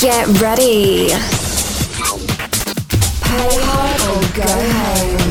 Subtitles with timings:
[0.00, 1.08] Get ready.
[3.20, 4.48] Play hard or go
[4.80, 5.30] home.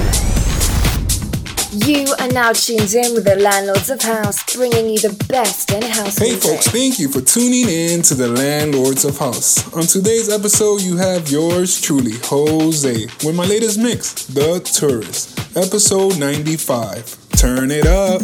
[1.87, 5.81] You are now tuned in with the Landlords of House, bringing you the best in
[5.81, 6.19] house.
[6.19, 6.51] Hey, music.
[6.51, 9.57] folks, thank you for tuning in to the Landlords of House.
[9.73, 16.19] On today's episode, you have yours truly, Jose, with my latest mix, The Tourist, episode
[16.19, 17.17] 95.
[17.31, 18.21] Turn it up.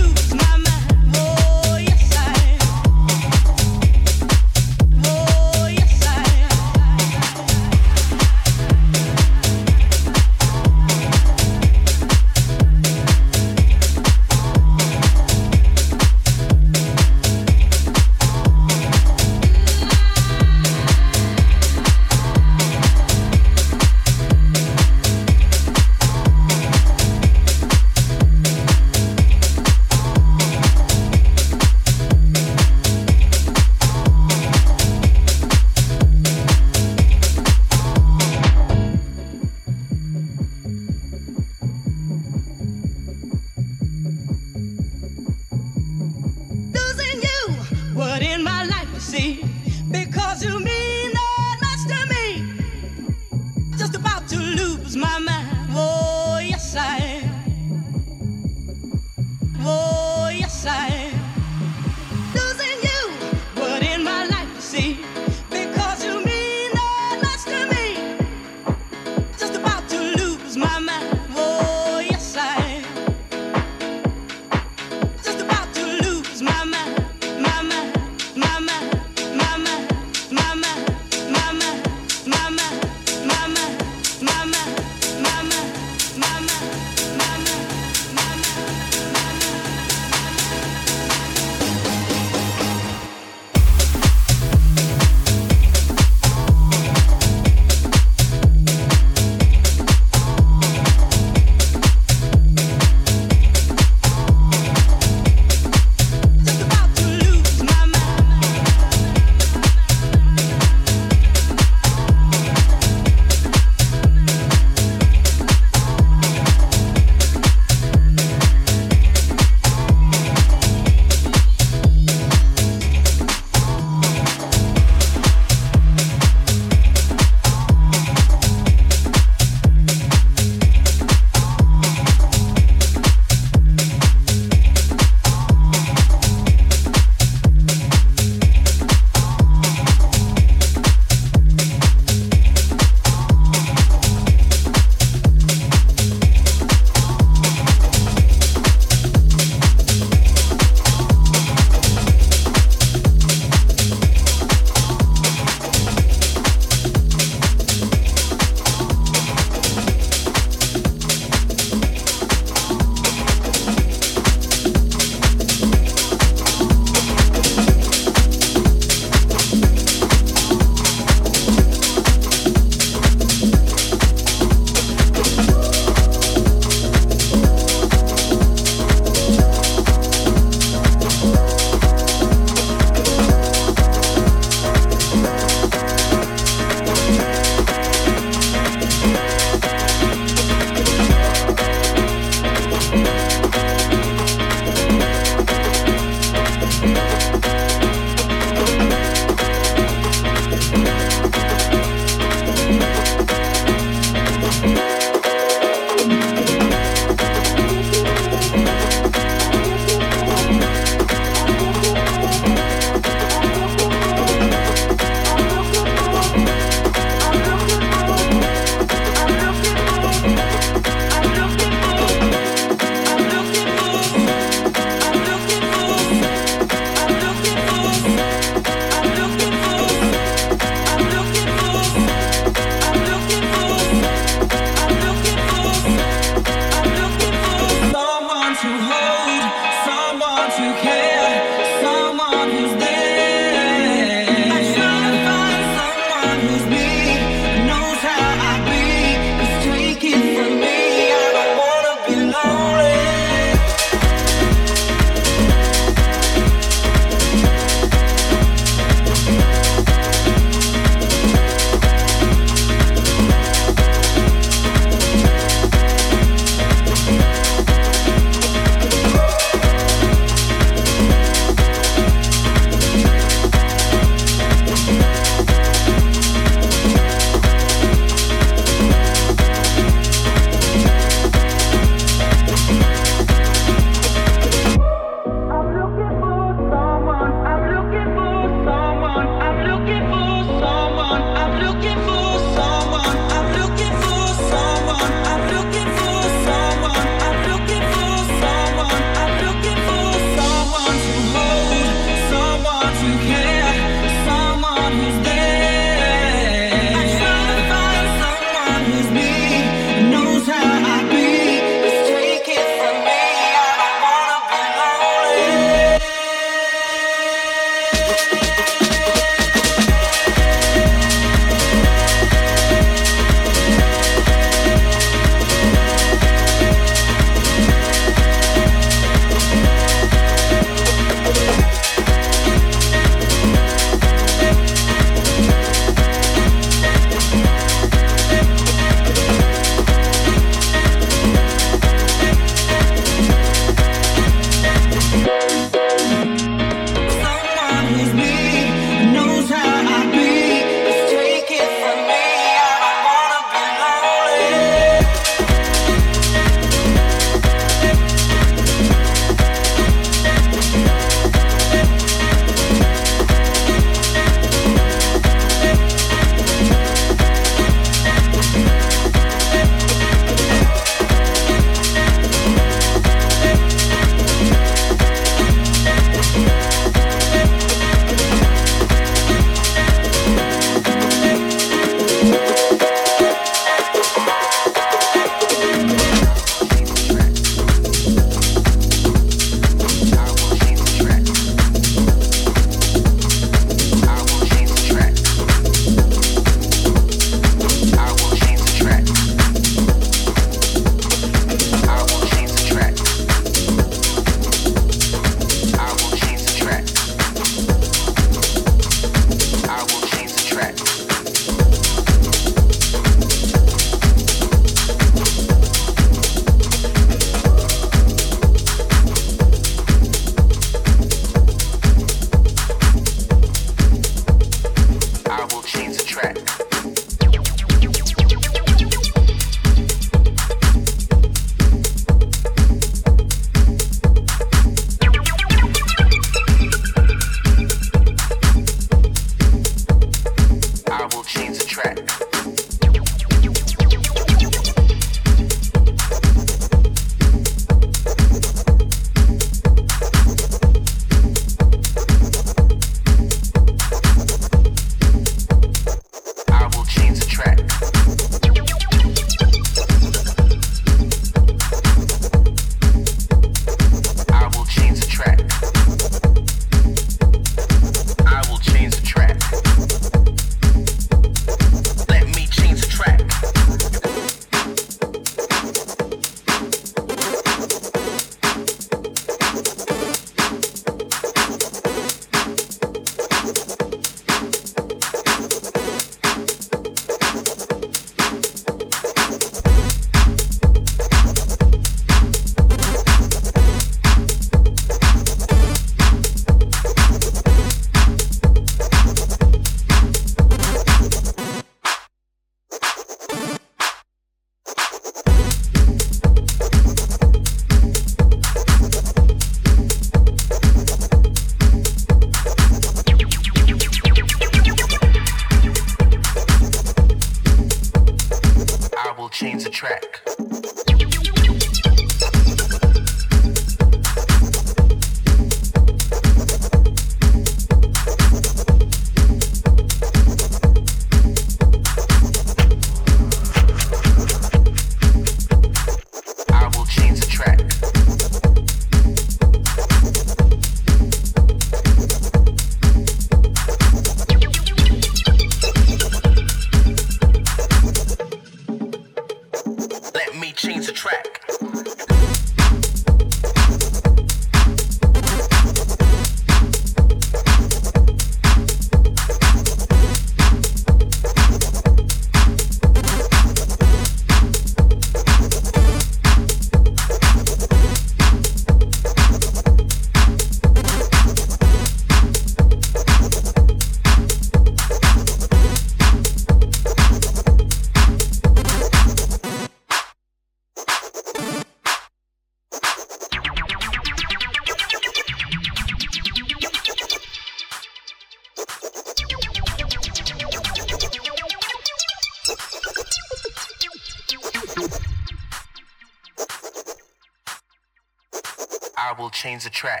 [599.61, 600.00] Change track.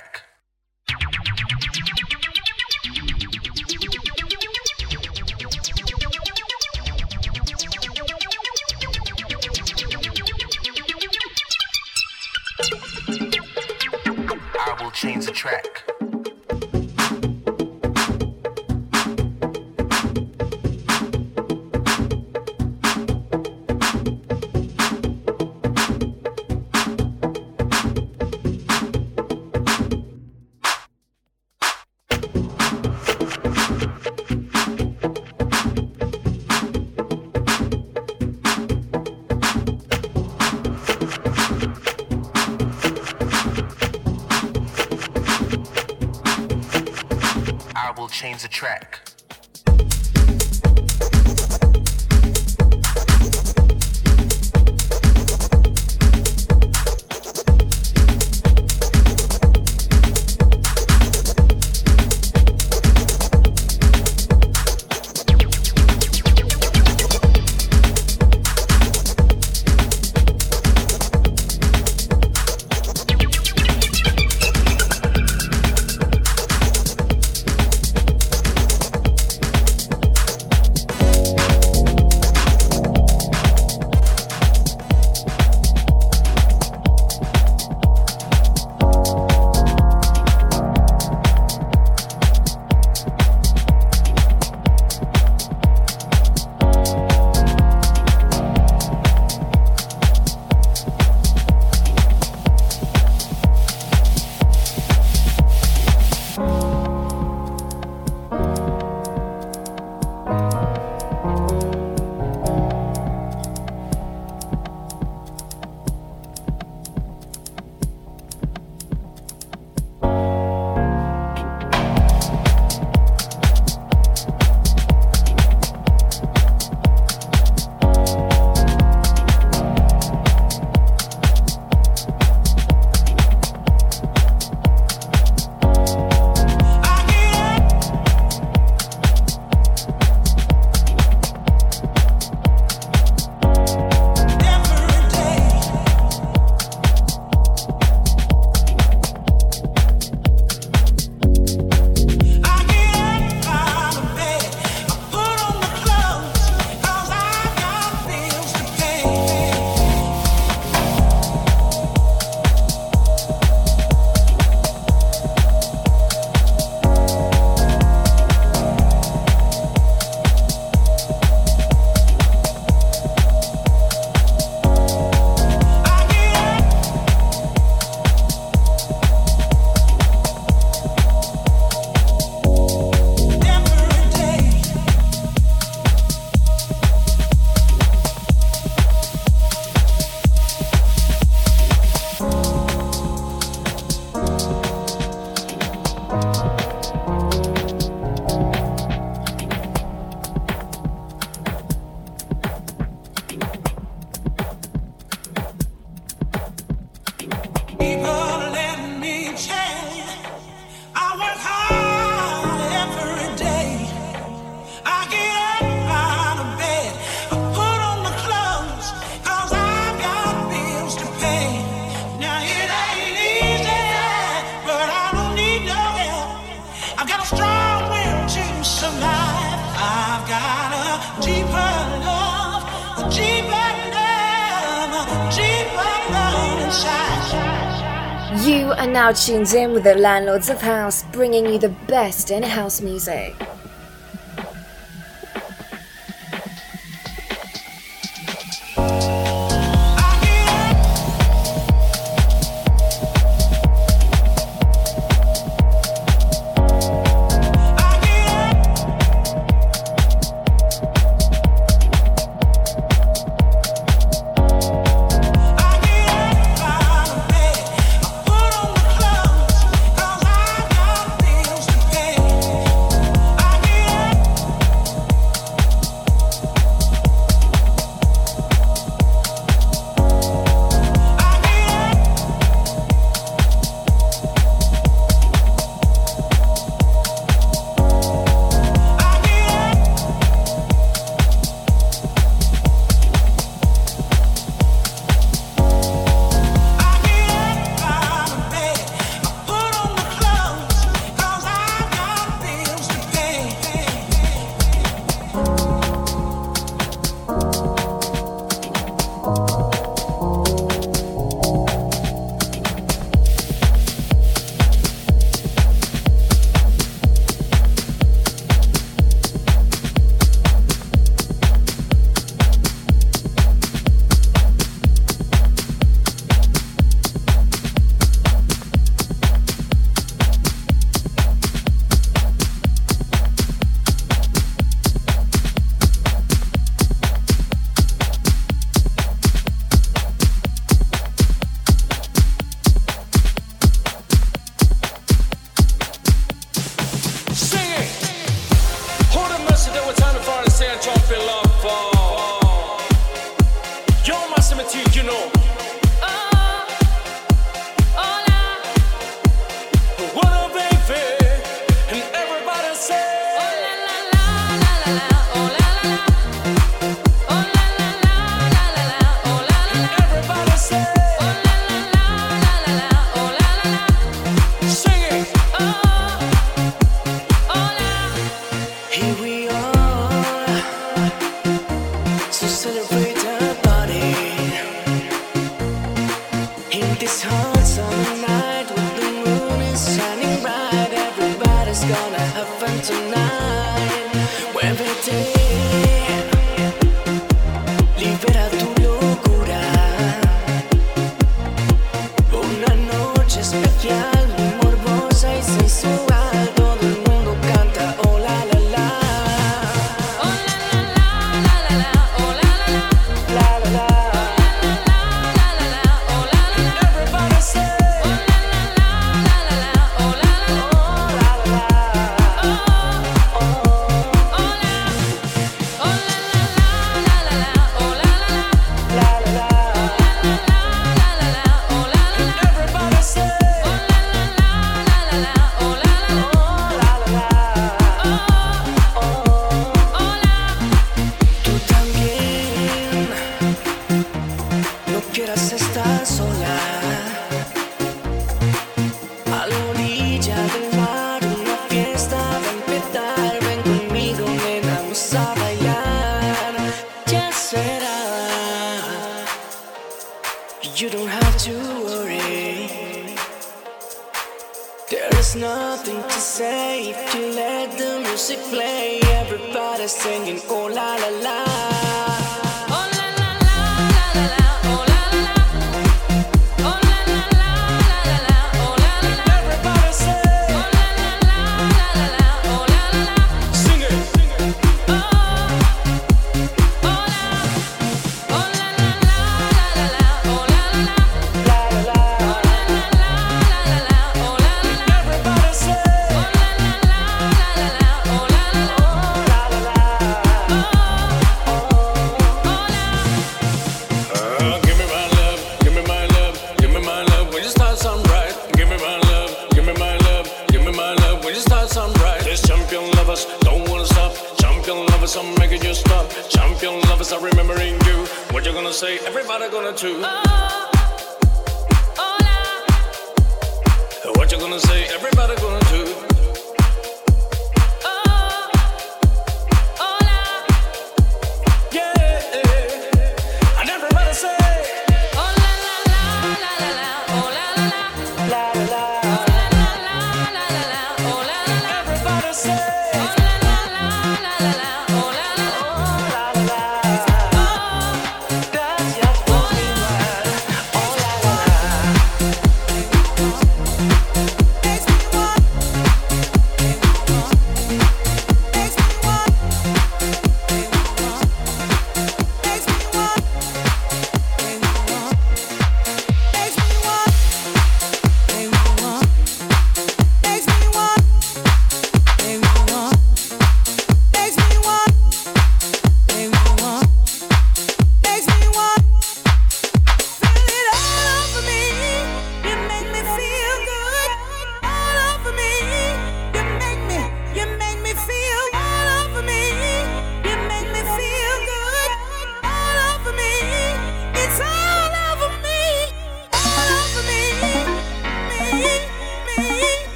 [239.21, 243.35] Tuned in with the Landlords of House, bringing you the best in house music.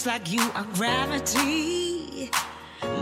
[0.00, 2.30] just like you are gravity,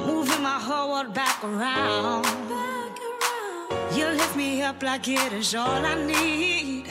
[0.04, 2.24] moving my whole world back around.
[2.48, 3.96] Back around.
[3.96, 6.86] You lift me up like it is all I need.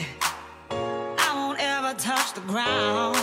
[0.70, 3.18] I won't ever touch the ground.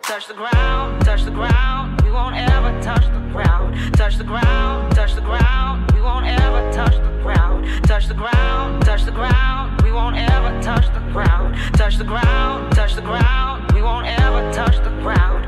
[0.00, 2.00] Touch the ground, touch the ground.
[2.00, 3.76] We won't ever touch the ground.
[3.94, 5.92] Touch the ground, touch the ground.
[5.92, 7.66] We won't ever touch the ground.
[7.84, 9.82] Touch the ground, touch the ground.
[9.82, 11.56] We won't ever touch the ground.
[11.74, 13.70] Touch the ground, touch the ground.
[13.72, 15.39] We won't ever touch the ground.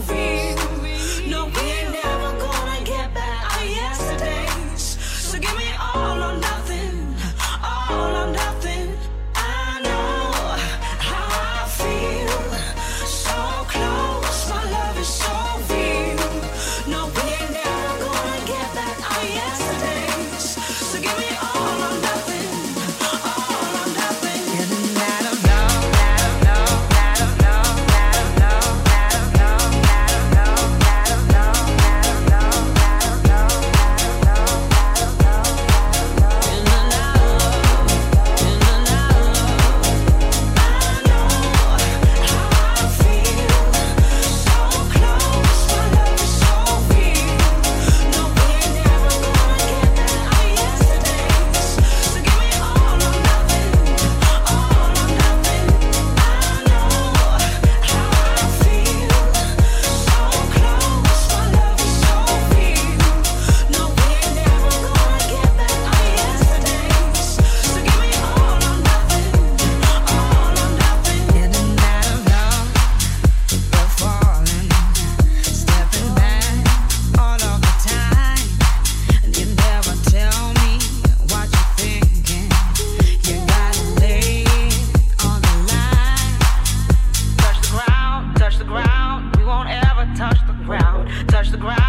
[0.00, 0.49] Feel.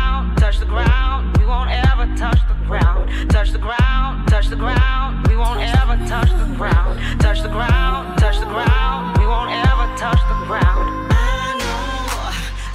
[0.02, 3.10] ground, touch the ground, we won't ever touch the ground.
[3.30, 7.00] Touch the ground, touch the ground, we won't ever touch the ground.
[7.20, 10.86] Touch the ground, touch the ground, we won't ever touch the ground.
[11.12, 12.32] I know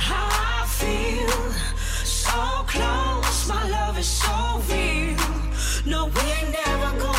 [0.08, 1.52] how I feel,
[2.04, 2.38] so
[2.74, 4.34] close, my love is so
[4.68, 5.16] real.
[5.84, 7.15] No, we ain't never gonna.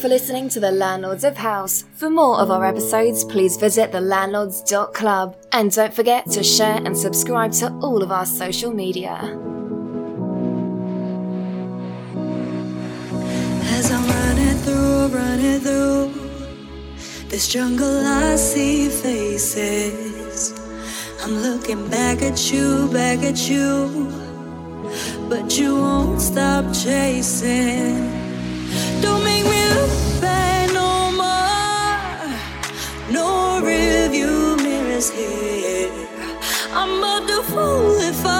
[0.00, 1.84] for listening to The Landlords of House.
[1.92, 5.36] For more of our episodes, please visit thelandlords.club.
[5.52, 9.16] And don't forget to share and subscribe to all of our social media.
[13.76, 16.14] As I'm running through, running through
[17.28, 20.58] this jungle, I see faces.
[21.22, 24.08] I'm looking back at you, back at you,
[25.28, 28.19] but you won't stop chasing.
[33.10, 35.90] no review mirrors here.
[36.72, 38.39] I'm about to fool if I.